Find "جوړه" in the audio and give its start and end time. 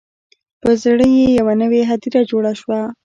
2.29-2.51